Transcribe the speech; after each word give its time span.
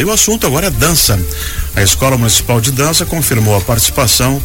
E 0.00 0.04
o 0.04 0.10
assunto 0.10 0.46
agora 0.46 0.68
é 0.68 0.70
dança. 0.70 1.20
A 1.76 1.82
Escola 1.82 2.16
Municipal 2.16 2.58
de 2.58 2.72
Dança 2.72 3.04
confirmou 3.04 3.54
a 3.54 3.60
participação 3.60 4.42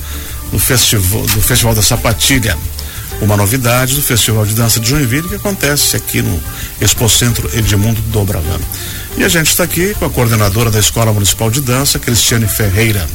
no 0.51 0.59
festival, 0.59 1.21
do 1.21 1.41
Festival 1.41 1.73
da 1.73 1.81
Sapatilha. 1.81 2.57
Uma 3.21 3.37
novidade 3.37 3.95
do 3.95 4.01
Festival 4.01 4.45
de 4.45 4.53
Dança 4.53 4.81
de 4.81 4.89
Joinville 4.89 5.29
que 5.29 5.35
acontece 5.35 5.95
aqui 5.95 6.21
no 6.21 6.43
Expo 6.81 7.07
Centro 7.07 7.49
Edmundo 7.57 8.01
Dobravan. 8.01 8.59
E 9.17 9.23
a 9.23 9.29
gente 9.29 9.47
está 9.47 9.63
aqui 9.63 9.93
com 9.93 10.03
a 10.03 10.09
coordenadora 10.09 10.69
da 10.69 10.77
Escola 10.77 11.13
Municipal 11.13 11.49
de 11.49 11.61
Dança, 11.61 11.99
Cristiane 11.99 12.49
Ferreira. 12.49 13.07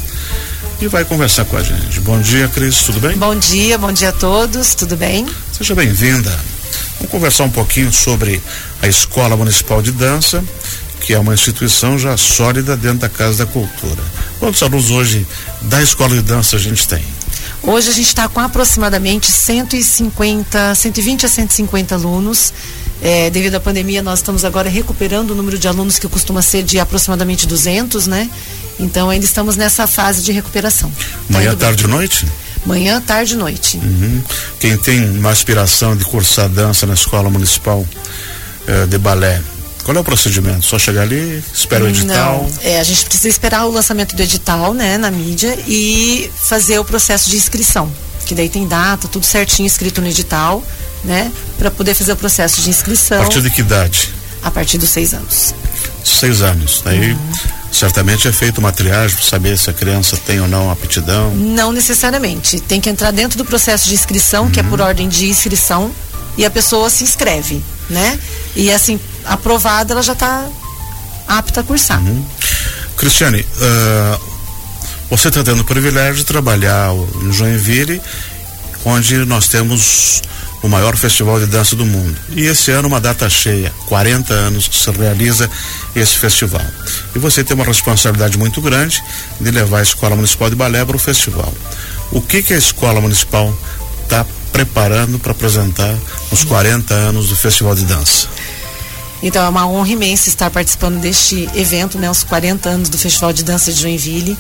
E 0.81 0.89
vai 0.89 1.05
conversar 1.05 1.45
com 1.45 1.59
a 1.59 1.63
gente. 1.63 2.01
Bom 2.01 2.19
dia, 2.23 2.49
Cris, 2.49 2.85
tudo 2.85 3.01
bem? 3.01 3.19
Bom 3.19 3.37
dia, 3.37 3.77
bom 3.77 3.93
dia 3.93 4.09
a 4.09 4.13
todos, 4.13 4.75
tudo 4.75 4.97
bem? 4.97 5.27
Seja 5.53 5.75
bem-vinda. 5.75 6.31
Vamos 6.97 7.13
conversar 7.13 7.45
um 7.45 7.51
pouquinho 7.51 7.93
sobre 7.93 8.41
a 8.81 8.89
Escola 8.89 9.37
Municipal 9.37 9.83
de 9.83 9.93
Dança, 9.93 10.43
que 11.11 11.15
é 11.15 11.19
uma 11.19 11.35
instituição 11.35 11.99
já 11.99 12.17
sólida 12.17 12.77
dentro 12.77 12.99
da 12.99 13.09
Casa 13.09 13.45
da 13.45 13.47
Cultura. 13.47 14.01
Quantos 14.39 14.62
alunos 14.62 14.93
hoje 14.93 15.27
da 15.62 15.83
Escola 15.83 16.15
de 16.15 16.23
Dança 16.23 16.55
a 16.55 16.59
gente 16.61 16.87
tem? 16.87 17.03
Hoje 17.65 17.91
a 17.91 17.93
gente 17.93 18.07
está 18.07 18.29
com 18.29 18.39
aproximadamente 18.39 19.27
150, 19.27 20.73
120 20.73 21.27
a 21.27 21.29
150 21.29 21.97
alunos. 21.97 22.53
É, 23.03 23.29
devido 23.29 23.57
à 23.57 23.61
pandemia, 23.61 24.05
nós 24.05 24.20
estamos 24.20 24.45
agora 24.45 24.69
recuperando 24.69 25.33
o 25.33 25.34
número 25.34 25.59
de 25.59 25.67
alunos 25.67 25.98
que 25.98 26.07
costuma 26.07 26.43
ser 26.43 26.62
de 26.62 26.79
aproximadamente 26.79 27.45
200, 27.45 28.06
né? 28.06 28.31
Então 28.79 29.11
ainda 29.11 29.25
estamos 29.25 29.56
nessa 29.56 29.89
fase 29.89 30.23
de 30.23 30.31
recuperação. 30.31 30.92
Tá 30.92 31.06
Manhã, 31.29 31.56
tarde 31.56 31.87
e 31.87 31.89
noite? 31.89 32.25
Manhã, 32.65 33.01
tarde 33.01 33.34
e 33.34 33.37
noite. 33.37 33.79
Uhum. 33.79 34.23
Quem 34.61 34.77
tem 34.77 35.11
uma 35.11 35.31
aspiração 35.31 35.97
de 35.97 36.05
cursar 36.05 36.48
dança 36.48 36.87
na 36.87 36.95
escola 36.95 37.29
municipal 37.29 37.84
eh, 38.69 38.87
de 38.87 38.97
balé, 38.97 39.42
qual 39.83 39.97
é 39.97 40.01
o 40.01 40.05
procedimento? 40.05 40.65
Só 40.66 40.79
chegar 40.79 41.02
ali, 41.02 41.43
espera 41.55 41.84
o 41.84 41.89
edital? 41.89 42.43
Não, 42.43 42.52
é, 42.62 42.80
a 42.80 42.84
gente 42.84 43.05
precisa 43.05 43.29
esperar 43.29 43.66
o 43.66 43.70
lançamento 43.70 44.15
do 44.15 44.23
edital, 44.23 44.75
né, 44.75 44.98
na 44.98 45.11
mídia 45.11 45.59
e 45.66 46.31
fazer 46.48 46.78
o 46.78 46.84
processo 46.84 47.31
de 47.31 47.36
inscrição, 47.36 47.91
que 48.27 48.34
daí 48.34 48.48
tem 48.48 48.67
data, 48.67 49.08
tudo 49.08 49.25
certinho 49.27 49.67
escrito 49.67 50.01
no 50.01 50.08
edital, 50.08 50.62
né, 51.05 51.33
para 51.58 51.70
poder 51.70 51.95
fazer 51.95 52.12
o 52.12 52.17
processo 52.17 52.61
de 52.61 52.70
inscrição. 52.70 53.19
A 53.19 53.23
partir 53.23 53.42
de 53.42 53.51
que 53.51 53.61
idade? 53.61 54.12
A 54.42 54.51
partir 54.51 54.78
dos 54.78 54.91
seis 54.91 55.12
anos. 55.12 55.55
Seis 56.05 56.41
anos. 56.42 56.83
Aí 56.84 57.12
uhum. 57.12 57.33
certamente 57.70 58.27
é 58.27 58.33
feita 58.33 58.58
uma 58.58 58.73
triagem 58.73 59.17
para 59.17 59.25
saber 59.25 59.58
se 59.58 59.69
a 59.69 59.73
criança 59.73 60.17
tem 60.17 60.41
ou 60.41 60.48
não 60.48 60.70
aptidão. 60.70 61.34
Não 61.34 61.73
necessariamente. 61.73 62.61
Tem 62.61 62.81
que 62.81 62.89
entrar 62.89 63.11
dentro 63.11 63.36
do 63.36 63.45
processo 63.45 63.89
de 63.89 63.95
inscrição, 63.95 64.45
uhum. 64.45 64.51
que 64.51 64.61
é 64.61 64.62
por 64.62 64.81
uhum. 64.81 64.86
ordem 64.86 65.08
de 65.08 65.28
inscrição, 65.28 65.91
e 66.36 66.45
a 66.45 66.51
pessoa 66.51 66.89
se 66.89 67.05
inscreve, 67.05 67.62
né? 67.89 68.19
E 68.56 68.70
assim, 68.73 68.98
aprovada, 69.25 69.93
ela 69.93 70.03
já 70.03 70.13
está 70.13 70.47
apta 71.27 71.61
a 71.61 71.63
cursar. 71.63 72.01
Uhum. 72.01 72.25
Cristiane, 72.97 73.41
uh, 73.41 74.21
você 75.11 75.29
está 75.29 75.43
tendo 75.43 75.61
o 75.61 75.65
privilégio 75.65 76.17
de 76.17 76.25
trabalhar 76.25 76.93
em 77.23 77.33
Joinville, 77.33 78.01
onde 78.85 79.17
nós 79.25 79.48
temos 79.48 80.23
o 80.63 80.69
maior 80.69 80.97
festival 80.97 81.41
de 81.41 81.47
dança 81.47 81.75
do 81.75 81.87
mundo. 81.87 82.17
E 82.31 82.47
esse 82.47 82.71
ano 82.71 82.89
uma 82.89 83.01
data 83.01 83.29
cheia, 83.31 83.73
40 83.87 84.33
anos 84.33 84.69
que 84.69 84.79
se 84.79 84.91
realiza 84.91 85.48
esse 85.97 86.19
festival. 86.19 86.65
E 87.15 87.19
você 87.19 87.43
tem 87.43 87.55
uma 87.55 87.65
responsabilidade 87.65 88.37
muito 88.37 88.61
grande 88.61 89.03
de 89.41 89.51
levar 89.51 89.79
a 89.79 89.83
Escola 89.83 90.15
Municipal 90.15 90.51
de 90.51 90.57
Balé 90.57 90.85
para 90.85 90.97
o 90.97 90.98
festival. 90.98 91.53
O 92.13 92.21
que 92.21 92.43
que 92.43 92.53
a 92.53 92.59
Escola 92.59 93.01
Municipal 93.01 93.57
está 94.03 94.27
preparando 94.53 95.19
para 95.19 95.33
apresentar 95.33 95.95
os 96.31 96.45
40 96.45 96.93
anos 96.93 97.29
do 97.29 97.37
Festival 97.37 97.75
de 97.75 97.85
Dança? 97.85 98.29
Então 99.23 99.45
é 99.45 99.49
uma 99.49 99.67
honra 99.67 99.91
imensa 99.91 100.29
estar 100.29 100.51
participando 100.51 100.99
deste 100.99 101.49
evento, 101.55 101.99
né, 101.99 102.11
os 102.11 102.23
40 102.25 102.69
anos 102.69 102.89
do 102.89 102.97
Festival 102.97 103.33
de 103.33 103.45
Dança 103.45 103.73
de 103.73 103.81
Joinville. 103.81 104.37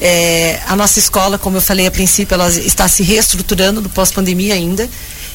É, 0.00 0.60
a 0.66 0.76
nossa 0.76 0.98
escola, 0.98 1.38
como 1.38 1.56
eu 1.56 1.60
falei 1.60 1.86
a 1.86 1.90
princípio, 1.90 2.34
ela 2.34 2.48
está 2.48 2.86
se 2.88 3.02
reestruturando 3.02 3.80
do 3.80 3.88
pós-pandemia 3.88 4.54
ainda. 4.54 4.88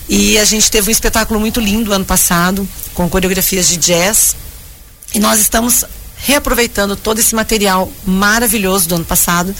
E 0.07 0.37
a 0.37 0.45
gente 0.45 0.69
teve 0.69 0.89
um 0.89 0.91
espetáculo 0.91 1.39
muito 1.39 1.59
lindo 1.59 1.91
ano 1.93 2.05
passado, 2.05 2.67
com 2.93 3.09
coreografias 3.09 3.67
de 3.67 3.77
jazz. 3.77 4.35
E 5.13 5.19
nós 5.19 5.39
estamos 5.39 5.83
reaproveitando 6.17 6.95
todo 6.95 7.19
esse 7.19 7.35
material 7.35 7.91
maravilhoso 8.05 8.87
do 8.87 8.95
ano 8.95 9.05
passado 9.05 9.53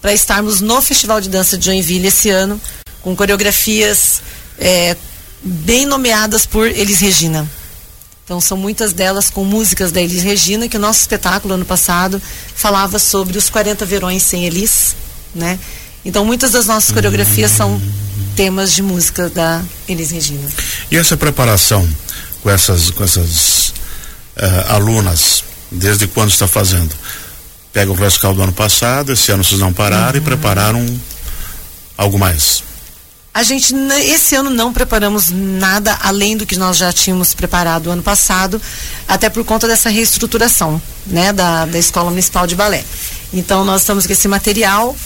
para 0.00 0.12
estarmos 0.12 0.60
no 0.60 0.80
Festival 0.80 1.20
de 1.20 1.28
Dança 1.28 1.58
de 1.58 1.64
Joinville 1.64 2.06
esse 2.06 2.30
ano, 2.30 2.60
com 3.02 3.16
coreografias 3.16 4.20
é, 4.58 4.96
bem 5.42 5.86
nomeadas 5.86 6.46
por 6.46 6.68
Elis 6.68 7.00
Regina. 7.00 7.48
Então 8.26 8.40
são 8.40 8.58
muitas 8.58 8.92
delas 8.92 9.30
com 9.30 9.44
músicas 9.44 9.92
da 9.92 10.02
Elis 10.02 10.24
Regina, 10.24 10.68
que 10.68 10.76
o 10.76 10.80
nosso 10.80 11.00
espetáculo 11.00 11.54
ano 11.54 11.64
passado 11.64 12.20
falava 12.56 12.98
sobre 12.98 13.38
os 13.38 13.48
40 13.48 13.86
verões 13.86 14.20
sem 14.24 14.44
Elis, 14.44 14.96
né? 15.32 15.56
Então 16.04 16.24
muitas 16.24 16.50
das 16.50 16.66
nossas 16.66 16.90
coreografias 16.90 17.52
são 17.52 17.80
temas 18.34 18.72
de 18.72 18.82
música 18.82 19.30
da 19.30 19.62
Elis 19.86 20.10
Regina. 20.10 20.48
E 20.90 20.96
essa 20.96 21.16
preparação 21.16 21.88
com 22.42 22.50
essas 22.50 22.90
com 22.90 23.04
essas 23.04 23.68
uh, 24.36 24.72
alunas, 24.74 25.44
desde 25.70 26.08
quando 26.08 26.30
está 26.30 26.48
fazendo? 26.48 26.92
Pega 27.72 27.92
o 27.92 27.94
rescaldo 27.94 28.38
do 28.38 28.42
ano 28.42 28.52
passado, 28.52 29.12
esse 29.12 29.30
ano 29.30 29.44
vocês 29.44 29.60
não 29.60 29.72
pararam 29.72 30.10
uhum. 30.10 30.16
e 30.16 30.20
prepararam 30.20 31.00
algo 31.96 32.18
mais? 32.18 32.65
A 33.36 33.42
gente, 33.42 33.74
esse 34.06 34.34
ano, 34.34 34.48
não 34.48 34.72
preparamos 34.72 35.28
nada 35.28 35.98
além 36.00 36.38
do 36.38 36.46
que 36.46 36.56
nós 36.56 36.78
já 36.78 36.90
tínhamos 36.90 37.34
preparado 37.34 37.90
ano 37.90 38.02
passado, 38.02 38.58
até 39.06 39.28
por 39.28 39.44
conta 39.44 39.68
dessa 39.68 39.90
reestruturação, 39.90 40.80
né, 41.06 41.34
da, 41.34 41.66
da 41.66 41.78
Escola 41.78 42.08
Municipal 42.08 42.46
de 42.46 42.54
Balé. 42.54 42.82
Então, 43.34 43.62
nós 43.62 43.82
estamos 43.82 44.06
com 44.06 44.12
esse 44.14 44.26
material 44.26 44.96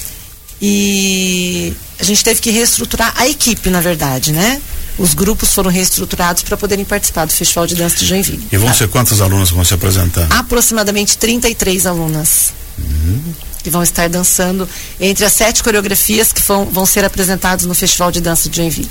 e 0.62 1.74
a 1.98 2.04
gente 2.04 2.22
teve 2.22 2.40
que 2.40 2.52
reestruturar 2.52 3.12
a 3.16 3.26
equipe, 3.26 3.68
na 3.68 3.80
verdade, 3.80 4.32
né? 4.32 4.62
Os 4.96 5.12
grupos 5.12 5.52
foram 5.52 5.68
reestruturados 5.68 6.44
para 6.44 6.56
poderem 6.56 6.84
participar 6.84 7.24
do 7.24 7.32
Festival 7.32 7.66
de 7.66 7.74
Dança 7.74 7.96
de 7.96 8.06
Joinville. 8.06 8.46
E 8.52 8.56
vão 8.56 8.72
ser 8.72 8.86
quantos 8.86 9.20
alunos 9.20 9.50
vão 9.50 9.64
se 9.64 9.74
apresentar? 9.74 10.28
Aproximadamente 10.30 11.18
33 11.18 11.84
alunas. 11.84 12.52
Uhum 12.78 13.49
que 13.62 13.70
vão 13.70 13.82
estar 13.82 14.08
dançando 14.08 14.68
entre 14.98 15.24
as 15.24 15.32
sete 15.32 15.62
coreografias 15.62 16.32
que 16.32 16.42
vão, 16.42 16.66
vão 16.66 16.86
ser 16.86 17.04
apresentadas 17.04 17.64
no 17.64 17.74
Festival 17.74 18.10
de 18.10 18.20
Dança 18.20 18.48
de 18.48 18.56
Joinville. 18.56 18.88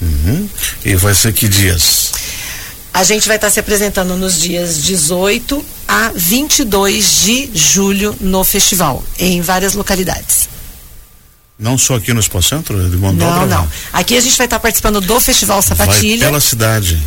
Uhum. 0.00 0.48
E 0.84 0.94
vai 0.96 1.14
ser 1.14 1.32
que 1.32 1.48
dias? 1.48 2.12
A 2.92 3.04
gente 3.04 3.28
vai 3.28 3.36
estar 3.36 3.50
se 3.50 3.60
apresentando 3.60 4.16
nos 4.16 4.40
dias 4.40 4.82
18 4.82 5.64
a 5.86 6.12
22 6.14 7.20
de 7.22 7.50
julho 7.54 8.16
no 8.20 8.42
festival, 8.42 9.04
em 9.18 9.40
várias 9.42 9.74
localidades. 9.74 10.48
Não 11.58 11.78
só 11.78 11.96
aqui 11.96 12.12
no 12.12 12.20
Expo 12.20 12.42
Centro 12.42 12.88
de? 12.88 12.96
Não, 12.96 13.46
não. 13.46 13.68
Aqui 13.92 14.16
a 14.16 14.20
gente 14.20 14.36
vai 14.36 14.46
estar 14.46 14.58
participando 14.60 15.00
do 15.00 15.20
Festival 15.20 15.62
Sapatilha. 15.62 16.18
Vai 16.18 16.28
pela 16.28 16.40
cidade. 16.40 17.02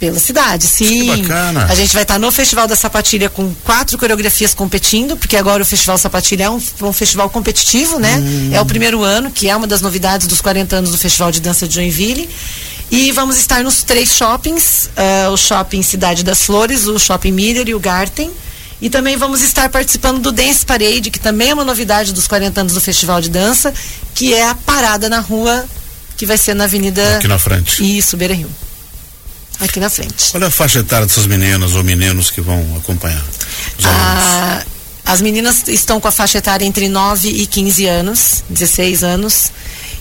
Pela 0.00 0.18
cidade, 0.18 0.66
sim. 0.66 0.86
Que 0.86 1.22
bacana. 1.22 1.66
A 1.66 1.74
gente 1.74 1.92
vai 1.92 2.04
estar 2.04 2.18
no 2.18 2.32
Festival 2.32 2.66
da 2.66 2.74
Sapatilha 2.74 3.28
com 3.28 3.54
quatro 3.62 3.98
coreografias 3.98 4.54
competindo, 4.54 5.14
porque 5.14 5.36
agora 5.36 5.62
o 5.62 5.66
Festival 5.66 5.98
Sapatilha 5.98 6.44
é 6.44 6.50
um, 6.50 6.58
um 6.80 6.92
festival 6.92 7.28
competitivo, 7.28 7.98
né? 7.98 8.16
Hum. 8.16 8.48
É 8.50 8.58
o 8.62 8.64
primeiro 8.64 9.02
ano, 9.02 9.30
que 9.30 9.46
é 9.46 9.54
uma 9.54 9.66
das 9.66 9.82
novidades 9.82 10.26
dos 10.26 10.40
40 10.40 10.76
anos 10.76 10.90
do 10.90 10.96
Festival 10.96 11.30
de 11.30 11.38
Dança 11.42 11.68
de 11.68 11.74
Joinville. 11.74 12.30
E 12.90 13.12
vamos 13.12 13.36
estar 13.36 13.62
nos 13.62 13.82
três 13.82 14.16
shoppings, 14.16 14.88
uh, 14.96 15.30
o 15.32 15.36
Shopping 15.36 15.82
Cidade 15.82 16.24
das 16.24 16.44
Flores, 16.44 16.86
o 16.86 16.98
Shopping 16.98 17.32
Miller 17.32 17.68
e 17.68 17.74
o 17.74 17.78
Garten. 17.78 18.30
E 18.80 18.88
também 18.88 19.18
vamos 19.18 19.42
estar 19.42 19.68
participando 19.68 20.18
do 20.18 20.32
Dance 20.32 20.64
Parade, 20.64 21.10
que 21.10 21.20
também 21.20 21.50
é 21.50 21.54
uma 21.54 21.64
novidade 21.64 22.14
dos 22.14 22.26
40 22.26 22.62
anos 22.62 22.72
do 22.72 22.80
Festival 22.80 23.20
de 23.20 23.28
Dança, 23.28 23.70
que 24.14 24.32
é 24.32 24.48
a 24.48 24.54
parada 24.54 25.10
na 25.10 25.20
rua, 25.20 25.66
que 26.16 26.24
vai 26.24 26.38
ser 26.38 26.54
na 26.54 26.64
Avenida... 26.64 27.18
Aqui 27.18 27.28
na 27.28 27.38
frente. 27.38 27.98
Isso, 27.98 28.16
Beira 28.16 28.32
Rio 28.32 28.48
aqui 29.60 29.78
na 29.78 29.90
frente. 29.90 30.30
Qual 30.30 30.42
é 30.42 30.46
a 30.46 30.50
faixa 30.50 30.80
etária 30.80 31.06
dessas 31.06 31.26
meninas 31.26 31.74
ou 31.74 31.84
meninos 31.84 32.30
que 32.30 32.40
vão 32.40 32.76
acompanhar? 32.76 33.22
Ah, 33.84 34.64
as 35.04 35.20
meninas 35.20 35.68
estão 35.68 36.00
com 36.00 36.08
a 36.08 36.12
faixa 36.12 36.38
etária 36.38 36.64
entre 36.64 36.88
9 36.88 37.28
e 37.28 37.46
15 37.46 37.86
anos, 37.86 38.44
16 38.48 39.04
anos. 39.04 39.52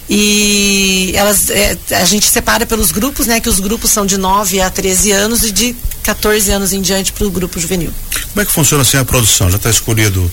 E 0.09 1.11
elas, 1.15 1.51
é, 1.51 1.77
a 1.91 2.05
gente 2.05 2.25
separa 2.25 2.65
pelos 2.65 2.91
grupos, 2.91 3.27
né? 3.27 3.39
Que 3.39 3.49
os 3.49 3.59
grupos 3.59 3.91
são 3.91 4.05
de 4.07 4.17
9 4.17 4.59
a 4.59 4.69
13 4.69 5.11
anos 5.11 5.43
e 5.43 5.51
de 5.51 5.75
14 6.01 6.49
anos 6.51 6.73
em 6.73 6.81
diante 6.81 7.11
para 7.11 7.27
o 7.27 7.29
grupo 7.29 7.59
juvenil. 7.59 7.93
Como 8.33 8.41
é 8.41 8.45
que 8.45 8.51
funciona 8.51 8.81
assim 8.81 8.97
a 8.97 9.05
produção? 9.05 9.51
Já 9.51 9.57
está 9.57 9.69
escolhido 9.69 10.29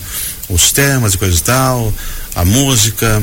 os 0.49 0.71
temas 0.71 1.13
e 1.13 1.17
coisa 1.17 1.37
e 1.37 1.41
tal, 1.41 1.93
a 2.33 2.43
música, 2.43 3.21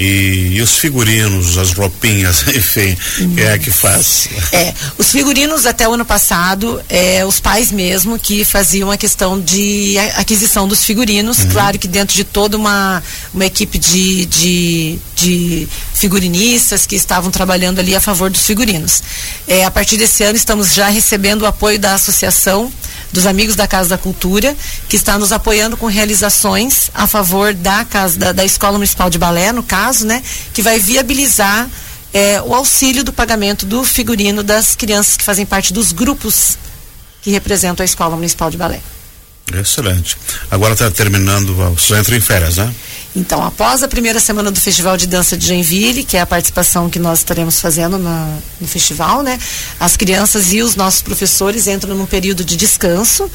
e, 0.00 0.56
e, 0.56 0.62
os 0.62 0.78
figurinos, 0.78 1.58
as 1.58 1.72
roupinhas, 1.72 2.42
enfim, 2.48 2.96
quem 3.34 3.44
é 3.44 3.58
que 3.58 3.70
faz? 3.70 4.28
É, 4.50 4.72
os 4.96 5.10
figurinos 5.10 5.66
até 5.66 5.86
o 5.86 5.92
ano 5.92 6.06
passado, 6.06 6.82
é, 6.88 7.24
os 7.24 7.38
pais 7.38 7.70
mesmo 7.70 8.18
que 8.18 8.44
faziam 8.44 8.90
a 8.90 8.96
questão 8.96 9.38
de 9.38 9.96
aquisição 10.16 10.66
dos 10.66 10.82
figurinos, 10.82 11.40
uhum. 11.40 11.50
claro 11.50 11.78
que 11.78 11.86
dentro 11.86 12.16
de 12.16 12.24
toda 12.24 12.56
uma, 12.56 13.02
uma 13.34 13.44
equipe 13.44 13.78
de, 13.78 14.24
de, 14.24 14.98
de 15.14 15.68
figurinistas 15.94 16.86
que 16.86 16.96
estavam 16.96 17.30
trabalhando 17.30 17.78
ali 17.78 17.94
a 17.94 18.00
favor 18.00 18.30
dos 18.30 18.46
figurinos. 18.46 19.02
É, 19.46 19.66
a 19.66 19.70
partir 19.70 19.98
desse 19.98 20.24
ano 20.24 20.36
estamos 20.36 20.72
já 20.72 20.88
recebendo 20.88 21.42
o 21.42 21.46
apoio 21.46 21.78
da 21.78 21.94
associação 21.94 22.72
dos 23.12 23.26
amigos 23.26 23.56
da 23.56 23.66
Casa 23.66 23.90
da 23.90 23.98
Cultura, 23.98 24.56
que 24.88 24.96
está 24.96 25.18
nos 25.18 25.32
apoiando 25.32 25.76
com 25.76 25.86
realizações 25.86 26.90
a 26.94 27.06
favor 27.06 27.52
da 27.52 27.84
casa 27.84 28.18
da, 28.18 28.32
da 28.32 28.44
Escola 28.44 28.74
Municipal 28.74 29.10
de 29.10 29.18
Balé, 29.18 29.52
no 29.52 29.62
caso, 29.62 30.06
né, 30.06 30.22
que 30.52 30.62
vai 30.62 30.78
viabilizar 30.78 31.68
é, 32.12 32.40
o 32.42 32.54
auxílio 32.54 33.04
do 33.04 33.12
pagamento 33.12 33.66
do 33.66 33.84
figurino 33.84 34.42
das 34.42 34.74
crianças 34.74 35.16
que 35.16 35.24
fazem 35.24 35.46
parte 35.46 35.72
dos 35.72 35.92
grupos 35.92 36.58
que 37.22 37.30
representam 37.30 37.82
a 37.82 37.86
Escola 37.86 38.16
Municipal 38.16 38.50
de 38.50 38.56
Balé. 38.56 38.80
Excelente. 39.52 40.16
Agora 40.50 40.74
está 40.74 40.90
terminando, 40.90 41.54
você 41.54 41.96
entra 41.96 42.16
em 42.16 42.20
férias, 42.20 42.56
né? 42.56 42.72
Então, 43.14 43.44
após 43.44 43.82
a 43.82 43.88
primeira 43.88 44.20
semana 44.20 44.50
do 44.50 44.60
Festival 44.60 44.96
de 44.96 45.06
Dança 45.06 45.36
de 45.36 45.48
Joinville, 45.48 46.04
que 46.04 46.16
é 46.16 46.20
a 46.20 46.26
participação 46.26 46.88
que 46.88 46.98
nós 46.98 47.18
estaremos 47.18 47.60
fazendo 47.60 47.98
na, 47.98 48.38
no 48.60 48.68
festival, 48.68 49.22
né? 49.22 49.38
As 49.80 49.96
crianças 49.96 50.52
e 50.52 50.62
os 50.62 50.76
nossos 50.76 51.02
professores 51.02 51.66
entram 51.66 51.96
num 51.96 52.06
período 52.06 52.44
de 52.44 52.56
descanso, 52.56 53.28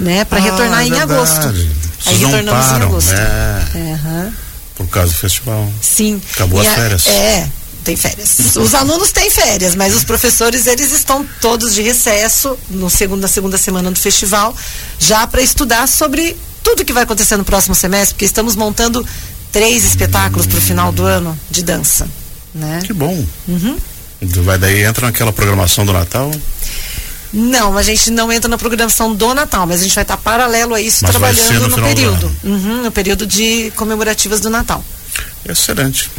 né? 0.00 0.24
Para 0.24 0.38
ah, 0.38 0.42
retornar 0.42 0.86
em 0.86 0.98
agosto. 0.98 1.42
Vocês 1.42 1.68
Aí 2.06 2.16
retornamos 2.16 2.66
param, 2.66 2.80
em 2.80 2.88
agosto. 2.88 3.12
É. 3.12 3.68
Uhum. 3.74 4.32
Por 4.74 4.88
causa 4.88 5.12
do 5.12 5.18
festival. 5.18 5.72
Sim. 5.80 6.20
Acabou 6.34 6.62
e 6.62 6.66
as 6.66 6.74
férias. 6.74 7.06
é, 7.06 7.48
tem 7.84 7.96
férias. 7.96 8.56
Os 8.56 8.74
alunos 8.74 9.12
têm 9.12 9.30
férias, 9.30 9.74
mas 9.76 9.94
os 9.94 10.02
professores 10.02 10.66
eles 10.66 10.92
estão 10.92 11.24
todos 11.40 11.74
de 11.74 11.82
recesso 11.82 12.58
no 12.68 12.90
segundo, 12.90 13.20
na 13.20 13.28
segunda 13.28 13.56
semana 13.56 13.90
do 13.92 13.98
festival, 13.98 14.56
já 14.98 15.26
para 15.26 15.40
estudar 15.40 15.86
sobre 15.86 16.36
tudo 16.62 16.84
que 16.84 16.92
vai 16.92 17.04
acontecer 17.04 17.36
no 17.36 17.44
próximo 17.44 17.74
semestre, 17.74 18.14
porque 18.14 18.24
estamos 18.24 18.56
montando 18.56 19.06
três 19.52 19.84
espetáculos 19.84 20.46
para 20.46 20.58
o 20.58 20.60
final 20.60 20.92
do 20.92 21.04
ano 21.04 21.38
de 21.50 21.62
dança. 21.62 22.08
Né? 22.54 22.80
Que 22.84 22.92
bom. 22.92 23.24
Uhum. 23.48 23.78
Vai 24.42 24.58
daí 24.58 24.84
entra 24.84 25.06
naquela 25.06 25.32
programação 25.32 25.86
do 25.86 25.92
Natal? 25.92 26.30
Não, 27.32 27.78
a 27.78 27.82
gente 27.82 28.10
não 28.10 28.30
entra 28.32 28.48
na 28.48 28.58
programação 28.58 29.14
do 29.14 29.34
Natal, 29.34 29.66
mas 29.66 29.80
a 29.80 29.84
gente 29.84 29.94
vai 29.94 30.02
estar 30.02 30.16
paralelo 30.16 30.74
a 30.74 30.80
isso 30.80 30.98
mas 31.02 31.12
trabalhando 31.12 31.68
no, 31.68 31.76
no 31.76 31.82
período. 31.82 32.36
Uhum, 32.42 32.82
no 32.82 32.90
período 32.90 33.26
de 33.26 33.72
comemorativas 33.76 34.40
do 34.40 34.50
Natal. 34.50 34.84
Excelente. 35.48 36.10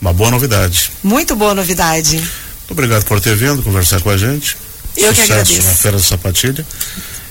Uma 0.00 0.12
boa 0.12 0.30
novidade. 0.30 0.92
Muito 1.02 1.34
boa 1.34 1.54
novidade. 1.54 2.16
Muito 2.16 2.70
obrigado 2.70 3.04
por 3.04 3.20
ter 3.20 3.34
vindo 3.34 3.62
conversar 3.62 4.00
com 4.02 4.10
a 4.10 4.16
gente. 4.16 4.56
Eu 4.96 5.08
Sucesso 5.08 5.26
que 5.26 5.32
agradeço. 5.32 5.62
na 5.68 5.74
Feira 5.74 5.96
da 5.96 6.02
Sapatilha 6.02 6.66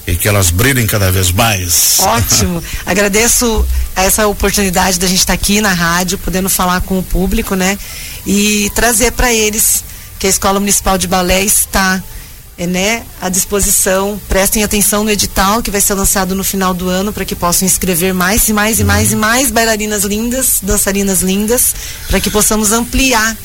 e 0.08 0.16
que 0.16 0.28
elas 0.28 0.50
brilhem 0.50 0.88
cada 0.88 1.12
vez 1.12 1.32
mais. 1.32 1.98
Ótimo. 2.00 2.64
Agradeço 2.86 3.66
essa 3.96 4.28
oportunidade 4.28 5.00
da 5.00 5.08
gente 5.08 5.20
estar 5.20 5.34
aqui 5.34 5.62
na 5.62 5.74
rádio, 5.74 6.18
podendo 6.18 6.50
falar 6.50 6.82
com 6.82 7.00
o 7.00 7.04
público, 7.04 7.56
né? 7.56 7.78
E 8.26 8.72
trazer 8.74 9.12
para 9.12 9.34
eles 9.34 9.84
que 10.18 10.28
a 10.28 10.30
Escola 10.30 10.60
Municipal 10.60 10.98
de 10.98 11.08
Balé 11.08 11.44
está 11.44 12.02
é, 12.58 12.68
né, 12.68 13.04
à 13.22 13.30
disposição. 13.30 14.20
Prestem 14.28 14.64
atenção 14.64 15.04
no 15.04 15.10
edital 15.10 15.64
que 15.64 15.72
vai 15.72 15.80
ser 15.80 15.94
lançado 15.94 16.36
no 16.36 16.44
final 16.44 16.74
do 16.74 16.90
ano 16.90 17.14
para 17.14 17.24
que 17.24 17.36
possam 17.36 17.66
inscrever 17.66 18.14
mais 18.14 18.50
e 18.50 18.54
mais 18.54 18.80
e 18.80 18.84
mais 18.84 19.14
e 19.14 19.16
mais 19.16 19.50
bailarinas 19.50 20.04
lindas, 20.04 20.60
dançarinas 20.62 21.22
lindas, 21.22 21.74
para 22.08 22.20
que 22.20 22.30
possamos 22.30 22.74
ampliar 22.74 23.38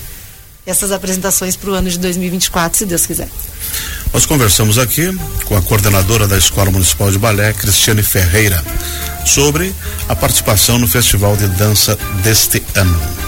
essas 0.67 0.91
apresentações 0.91 1.55
para 1.57 1.71
o 1.71 1.75
ano 1.75 1.89
de 1.89 1.99
2024, 1.99 2.79
se 2.79 2.87
Deus 2.87 3.07
quiser. 3.07 3.29
Nós 4.15 4.27
conversamos 4.27 4.79
aqui 4.79 5.13
com 5.45 5.57
a 5.57 5.63
coordenadora 5.63 6.29
da 6.29 6.39
Escola 6.39 6.71
Municipal 6.71 7.11
de 7.11 7.19
Balé, 7.19 7.53
Cristiane 7.53 8.01
Ferreira, 8.01 8.63
sobre 9.27 9.75
a 10.09 10.15
participação 10.15 10.79
no 10.79 10.87
Festival 10.87 11.37
de 11.37 11.49
Dança 11.49 11.99
deste 12.23 12.63
ano. 12.77 13.24